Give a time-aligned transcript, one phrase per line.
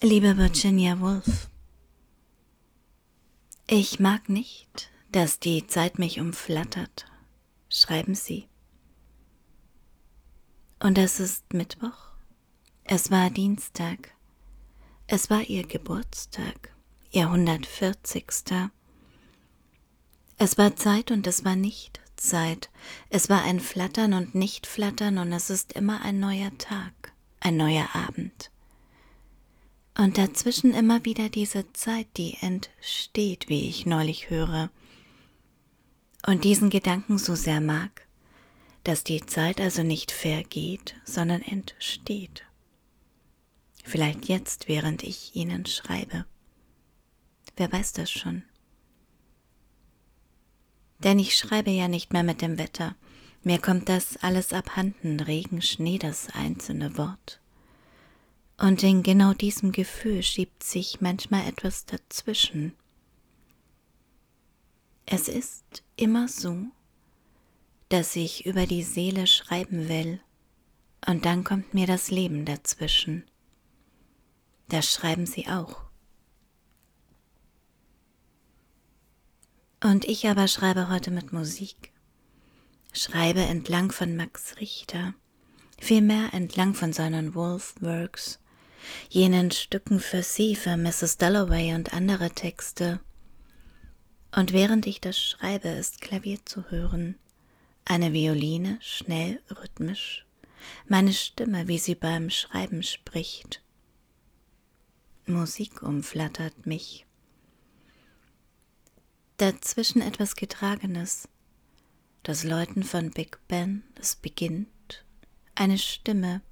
[0.00, 1.48] Liebe Virginia Woolf,
[3.66, 7.06] ich mag nicht, dass die Zeit mich umflattert,
[7.68, 8.46] schreiben Sie.
[10.78, 12.12] Und es ist Mittwoch,
[12.84, 14.14] es war Dienstag,
[15.08, 16.72] es war Ihr Geburtstag,
[17.10, 18.24] Ihr 140.
[20.36, 22.70] Es war Zeit und es war nicht Zeit,
[23.10, 27.88] es war ein Flattern und Nicht-Flattern und es ist immer ein neuer Tag, ein neuer
[27.94, 28.52] Abend.
[30.00, 34.70] Und dazwischen immer wieder diese Zeit, die entsteht, wie ich neulich höre.
[36.24, 38.06] Und diesen Gedanken so sehr mag,
[38.84, 42.44] dass die Zeit also nicht vergeht, sondern entsteht.
[43.82, 46.26] Vielleicht jetzt, während ich Ihnen schreibe.
[47.56, 48.44] Wer weiß das schon?
[51.00, 52.94] Denn ich schreibe ja nicht mehr mit dem Wetter.
[53.42, 57.40] Mir kommt das alles abhanden, Regen, Schnee, das einzelne Wort.
[58.60, 62.74] Und in genau diesem Gefühl schiebt sich manchmal etwas dazwischen.
[65.06, 66.66] Es ist immer so,
[67.88, 70.20] dass ich über die Seele schreiben will,
[71.06, 73.24] und dann kommt mir das Leben dazwischen.
[74.68, 75.84] Das schreiben Sie auch.
[79.82, 81.92] Und ich aber schreibe heute mit Musik,
[82.92, 85.14] schreibe entlang von Max Richter,
[85.78, 88.40] vielmehr entlang von seinen Wolf Works,
[89.08, 91.18] jenen Stücken für sie, für Mrs.
[91.18, 93.00] Dalloway und andere Texte.
[94.34, 97.16] Und während ich das schreibe, ist Klavier zu hören,
[97.84, 100.26] eine Violine, schnell, rhythmisch,
[100.86, 103.62] meine Stimme, wie sie beim Schreiben spricht.
[105.26, 107.06] Musik umflattert mich.
[109.36, 111.28] Dazwischen etwas Getragenes,
[112.22, 115.04] das Läuten von Big Ben, das beginnt,
[115.54, 116.42] eine Stimme,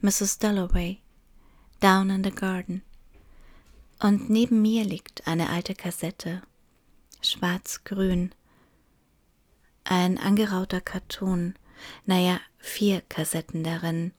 [0.00, 0.38] Mrs.
[0.38, 1.00] Dalloway,
[1.80, 2.82] Down in the Garden.
[4.00, 6.42] Und neben mir liegt eine alte Kassette,
[7.22, 8.34] schwarz-grün,
[9.84, 11.54] ein angerauter Karton,
[12.04, 14.12] naja, vier Kassetten darin,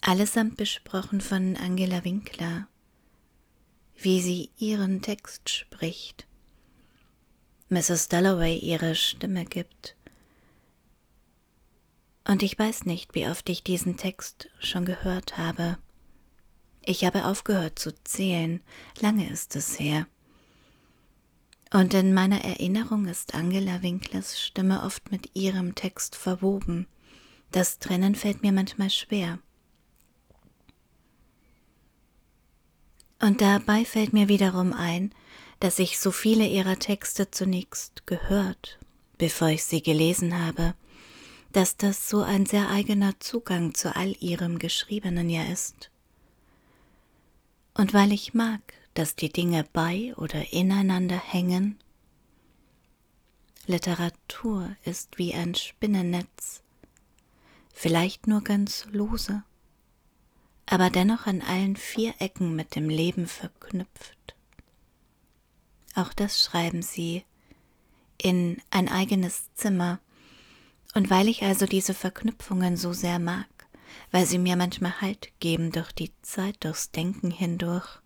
[0.00, 2.68] allesamt besprochen von Angela Winkler,
[3.94, 6.26] wie sie ihren Text spricht,
[7.68, 8.08] Mrs.
[8.08, 9.94] Dalloway ihre Stimme gibt.
[12.26, 15.78] Und ich weiß nicht, wie oft ich diesen Text schon gehört habe.
[16.88, 18.60] Ich habe aufgehört zu zählen,
[19.00, 20.06] lange ist es her.
[21.72, 26.86] Und in meiner Erinnerung ist Angela Winklers Stimme oft mit ihrem Text verwoben.
[27.50, 29.40] Das Trennen fällt mir manchmal schwer.
[33.20, 35.12] Und dabei fällt mir wiederum ein,
[35.58, 38.78] dass ich so viele ihrer Texte zunächst gehört,
[39.18, 40.74] bevor ich sie gelesen habe,
[41.50, 45.90] dass das so ein sehr eigener Zugang zu all ihrem Geschriebenen ja ist.
[47.76, 48.60] Und weil ich mag,
[48.94, 51.78] dass die Dinge bei oder ineinander hängen,
[53.66, 56.62] Literatur ist wie ein Spinnennetz,
[57.74, 59.42] vielleicht nur ganz lose,
[60.64, 64.34] aber dennoch an allen vier Ecken mit dem Leben verknüpft.
[65.94, 67.24] Auch das schreiben sie
[68.16, 70.00] in ein eigenes Zimmer,
[70.94, 73.46] und weil ich also diese Verknüpfungen so sehr mag,
[74.10, 78.00] weil sie mir manchmal Halt geben durch die Zeit, durchs Denken hindurch.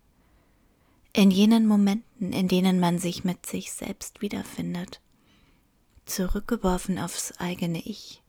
[1.13, 5.01] In jenen Momenten, in denen man sich mit sich selbst wiederfindet,
[6.05, 8.23] zurückgeworfen aufs eigene Ich,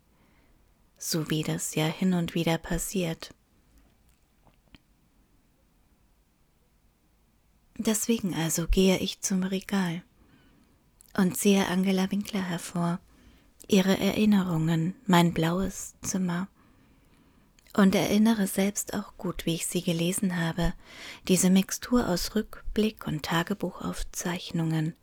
[0.98, 3.34] so wie das ja hin und wieder passiert.
[7.78, 10.04] Deswegen also gehe ich zum Regal
[11.18, 13.00] und ziehe Angela Winkler hervor,
[13.68, 16.48] ihre Erinnerungen, mein blaues Zimmer,
[17.74, 20.74] und erinnere selbst auch gut, wie ich sie gelesen habe,
[21.28, 24.96] diese Mixtur aus Rückblick und Tagebuchaufzeichnungen,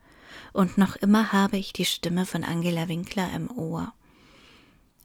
[0.52, 3.92] und noch immer habe ich die Stimme von Angela Winkler im Ohr,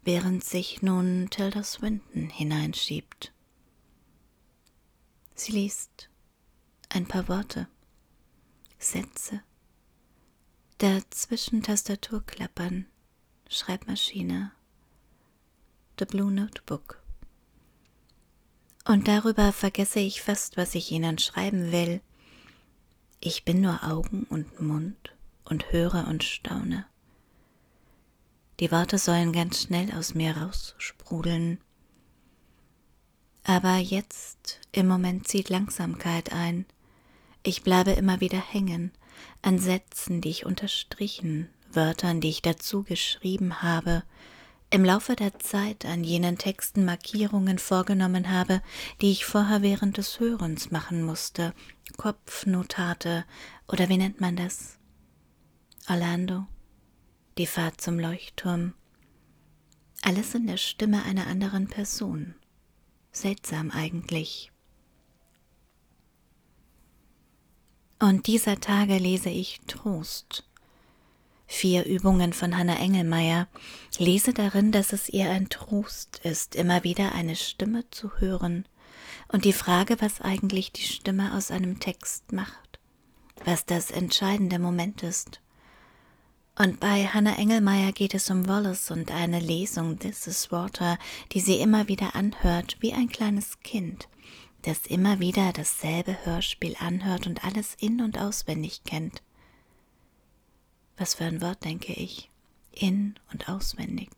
[0.04, 3.32] während sich nun Tilda Swinton hineinschiebt.
[5.36, 6.10] Sie liest
[6.90, 7.68] ein paar Worte,
[8.78, 9.42] Sätze,
[10.78, 12.86] dazwischen Tastatur klappern,
[13.50, 14.52] Schreibmaschine,
[15.98, 17.03] The Blue Notebook.
[18.86, 22.02] Und darüber vergesse ich fast, was ich ihnen schreiben will.
[23.22, 25.16] Ich bin nur Augen und Mund
[25.46, 26.86] und höre und staune.
[28.60, 31.60] Die Worte sollen ganz schnell aus mir raussprudeln.
[33.44, 36.66] Aber jetzt, im Moment zieht Langsamkeit ein.
[37.44, 38.92] Ich bleibe immer wieder hängen
[39.42, 44.04] an Sätzen, die ich unterstrichen, Wörtern, die ich dazu geschrieben habe,
[44.74, 48.64] im Laufe der Zeit an jenen Texten Markierungen vorgenommen habe,
[49.02, 51.54] die ich vorher während des Hörens machen musste,
[51.96, 53.24] Kopfnotate
[53.68, 54.80] oder wie nennt man das?
[55.88, 56.48] Orlando,
[57.38, 58.74] die Fahrt zum Leuchtturm,
[60.02, 62.34] alles in der Stimme einer anderen Person.
[63.12, 64.52] Seltsam eigentlich.
[68.00, 70.50] Und dieser Tage lese ich Trost.
[71.56, 73.48] Vier Übungen von Hannah Engelmeier.
[74.00, 78.66] Lese darin, dass es ihr ein Trost ist, immer wieder eine Stimme zu hören
[79.28, 82.80] und die Frage, was eigentlich die Stimme aus einem Text macht,
[83.46, 85.42] was das entscheidende Moment ist.
[86.58, 90.98] Und bei Hannah Engelmeier geht es um Wallace und eine Lesung This is Water,
[91.34, 94.10] die sie immer wieder anhört, wie ein kleines Kind,
[94.64, 99.22] das immer wieder dasselbe Hörspiel anhört und alles in und auswendig kennt.
[100.98, 102.30] Was für ein Wort, denke ich,
[102.72, 104.10] in und auswendig.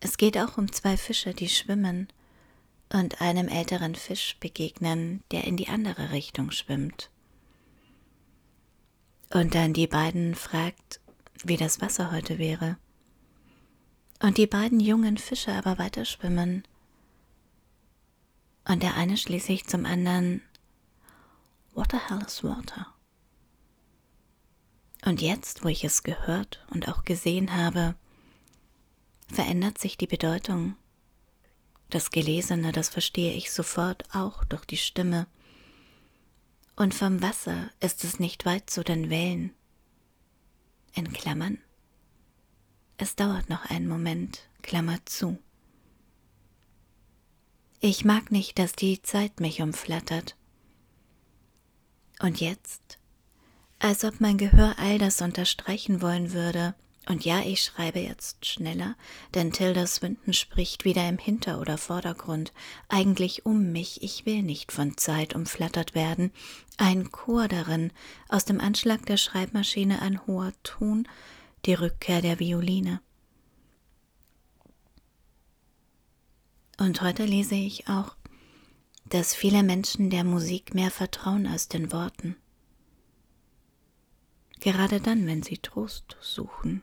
[0.00, 2.08] Es geht auch um zwei Fische, die schwimmen
[2.92, 7.10] und einem älteren Fisch begegnen, der in die andere Richtung schwimmt
[9.32, 11.00] und dann die beiden fragt,
[11.42, 12.76] wie das Wasser heute wäre.
[14.20, 16.62] Und die beiden jungen Fische aber weiter schwimmen.
[18.68, 20.42] Und der eine schließlich zum anderen,
[21.74, 22.91] What the hell is water?
[25.04, 27.94] Und jetzt, wo ich es gehört und auch gesehen habe,
[29.26, 30.76] verändert sich die Bedeutung.
[31.90, 35.26] Das Gelesene, das verstehe ich sofort auch durch die Stimme
[36.76, 39.54] und vom Wasser ist es nicht weit zu den Wellen.
[40.94, 41.58] In Klammern.
[42.96, 45.38] Es dauert noch einen Moment, Klammer zu.
[47.80, 50.36] Ich mag nicht, dass die Zeit mich umflattert.
[52.20, 52.98] Und jetzt,
[53.82, 56.74] als ob mein Gehör all das unterstreichen wollen würde,
[57.08, 58.94] und ja, ich schreibe jetzt schneller,
[59.34, 62.52] denn Tilda Swinton spricht wieder im Hinter- oder Vordergrund,
[62.88, 66.30] eigentlich um mich, ich will nicht von Zeit umflattert werden.
[66.76, 67.90] Ein Chor darin,
[68.28, 71.08] aus dem Anschlag der Schreibmaschine ein hoher Ton,
[71.66, 73.00] die Rückkehr der Violine.
[76.78, 78.14] Und heute lese ich auch,
[79.06, 82.36] dass viele Menschen der Musik mehr vertrauen als den Worten.
[84.62, 86.82] Gerade dann, wenn sie Trost suchen.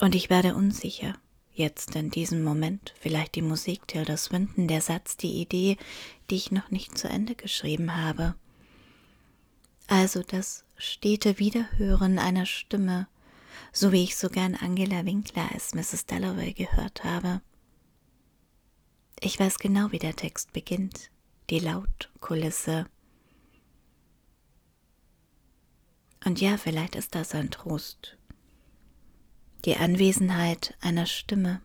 [0.00, 1.14] Und ich werde unsicher,
[1.52, 5.76] jetzt in diesem Moment, vielleicht die Musik Tilda Swinton, der Satz, die Idee,
[6.30, 8.34] die ich noch nicht zu Ende geschrieben habe.
[9.88, 13.06] Also das stete Wiederhören einer Stimme,
[13.70, 16.06] so wie ich so gern Angela Winkler als Mrs.
[16.06, 17.42] Dalloway gehört habe.
[19.20, 21.10] Ich weiß genau, wie der Text beginnt,
[21.50, 22.86] die Lautkulisse.
[26.24, 28.16] Und ja, vielleicht ist das ein Trost.
[29.64, 31.60] Die Anwesenheit einer Stimme,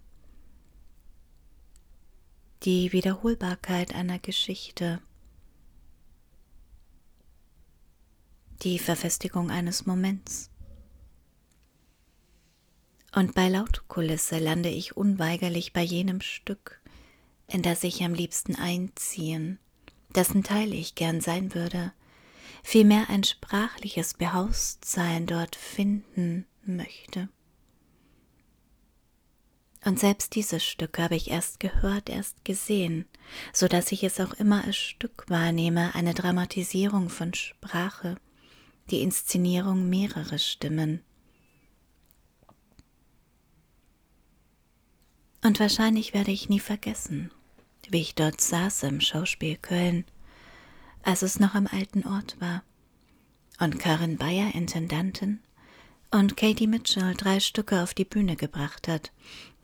[2.64, 5.02] die Wiederholbarkeit einer Geschichte,
[8.64, 10.50] die Verfestigung eines Moments.
[13.14, 16.82] Und bei Lautkulisse lande ich unweigerlich bei jenem Stück,
[17.48, 19.60] in das ich am liebsten einziehen,
[20.16, 21.94] dessen Teil ich gern sein würde,
[22.66, 27.30] vielmehr ein sprachliches Behaustsein dort finden möchte.
[29.86, 33.06] Und selbst dieses Stück habe ich erst gehört, erst gesehen,
[33.54, 38.18] so dass ich es auch immer als Stück wahrnehme, eine Dramatisierung von Sprache,
[38.90, 41.04] die Inszenierung mehrerer Stimmen.
[45.44, 47.30] Und wahrscheinlich werde ich nie vergessen,
[47.88, 50.06] wie ich dort saß im Schauspiel Köln,
[51.06, 52.64] als es noch am alten Ort war,
[53.60, 55.40] und Karin Bayer Intendantin
[56.12, 59.12] und Katie Mitchell drei Stücke auf die Bühne gebracht hat,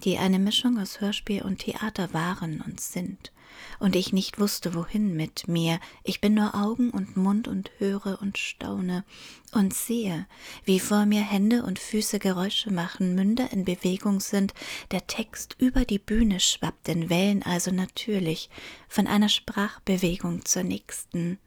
[0.04, 3.34] die eine Mischung aus Hörspiel und Theater waren und sind,
[3.80, 8.22] und ich nicht wusste, wohin mit mir, ich bin nur Augen und Mund und höre
[8.22, 9.04] und staune
[9.52, 10.28] und sehe,
[10.66, 14.54] wie vor mir Hände und Füße Geräusche machen, Münder in Bewegung sind,
[14.92, 18.50] der Text über die Bühne schwappt in Wellen, also natürlich,
[18.88, 21.40] von einer Sprachbewegung zur nächsten.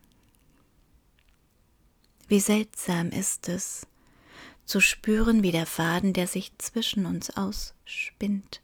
[2.29, 3.87] Wie seltsam ist es,
[4.65, 8.63] zu spüren, wie der Faden, der sich zwischen uns ausspinnt,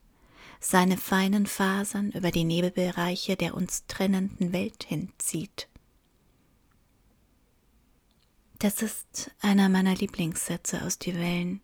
[0.61, 5.69] seine feinen Fasern über die Nebelbereiche der uns trennenden Welt hinzieht.
[8.59, 11.63] Das ist einer meiner Lieblingssätze aus die Wellen.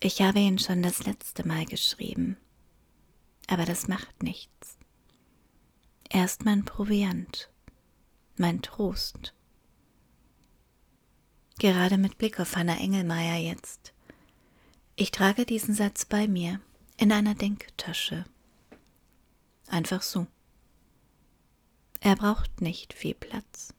[0.00, 2.36] Ich habe ihn schon das letzte Mal geschrieben,
[3.46, 4.76] aber das macht nichts.
[6.10, 7.50] Er ist mein Proviant,
[8.36, 9.34] mein Trost
[11.58, 13.92] gerade mit Blick auf Hanna Engelmeier jetzt.
[14.96, 16.60] Ich trage diesen Satz bei mir
[16.98, 18.24] in einer Denktasche.
[19.68, 20.26] Einfach so.
[22.00, 23.72] Er braucht nicht viel Platz,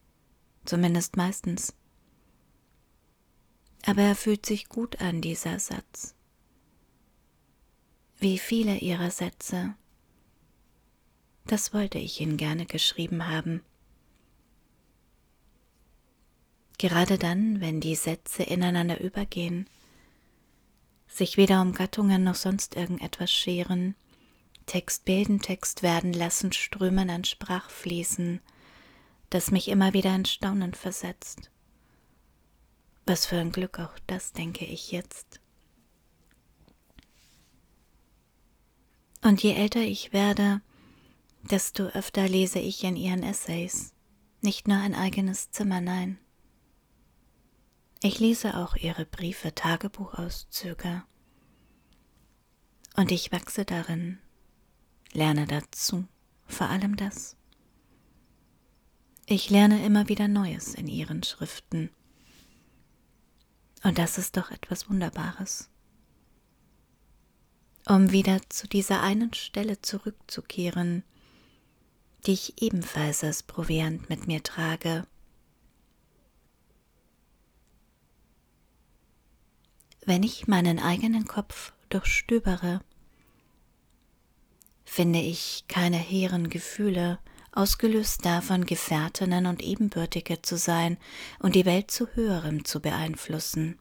[0.66, 1.74] zumindest meistens.
[3.86, 6.16] Aber er fühlt sich gut an, dieser Satz.
[8.20, 9.76] Wie viele ihrer Sätze.
[11.46, 13.64] Das wollte ich ihn gerne geschrieben haben.
[16.78, 19.68] Gerade dann, wenn die Sätze ineinander übergehen,
[21.10, 23.96] sich weder um Gattungen noch sonst irgendetwas scheren,
[24.66, 28.40] Text bilden, Text werden lassen, strömen an Sprachfließen,
[29.32, 31.50] das mich immer wieder in Staunen versetzt.
[33.06, 35.42] Was für ein Glück auch das, denke ich jetzt.
[39.24, 40.62] Und je älter ich werde,
[41.42, 43.94] desto öfter lese ich in ihren Essays,
[44.42, 46.20] nicht nur ein eigenes Zimmer, nein.
[48.02, 51.04] Ich lese auch ihre Briefe, Tagebuchauszüge.
[52.96, 54.20] Und ich wachse darin,
[55.12, 56.08] lerne dazu,
[56.48, 57.36] vor allem das.
[59.26, 61.90] Ich lerne immer wieder Neues in ihren Schriften.
[63.84, 65.70] Und das ist doch etwas Wunderbares.
[67.86, 71.04] Um wieder zu dieser einen Stelle zurückzukehren,
[72.26, 75.06] die ich ebenfalls als Proviant mit mir trage,
[80.10, 82.82] Wenn ich meinen eigenen Kopf durchstöbere,
[84.84, 87.20] finde ich keine hehren Gefühle,
[87.52, 90.98] ausgelöst davon, Gefährtinnen und Ebenbürtige zu sein
[91.38, 93.78] und die Welt zu höherem zu beeinflussen,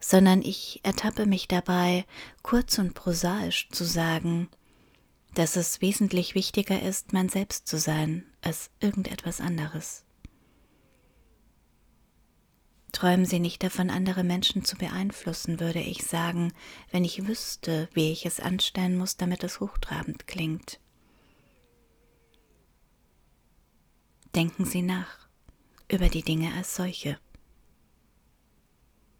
[0.00, 2.06] sondern ich ertappe mich dabei,
[2.40, 4.48] kurz und prosaisch zu sagen,
[5.34, 10.06] dass es wesentlich wichtiger ist, mein Selbst zu sein, als irgendetwas anderes.
[12.92, 16.52] Träumen Sie nicht davon, andere Menschen zu beeinflussen, würde ich sagen,
[16.90, 20.78] wenn ich wüsste, wie ich es anstellen muss, damit es hochtrabend klingt.
[24.34, 25.28] Denken Sie nach
[25.90, 27.18] über die Dinge als solche.